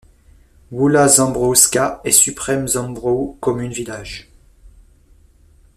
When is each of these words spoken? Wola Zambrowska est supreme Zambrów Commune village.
Wola 0.71 1.07
Zambrowska 1.07 2.01
est 2.03 2.09
supreme 2.11 2.67
Zambrów 2.67 3.37
Commune 3.39 3.71
village. 3.71 4.31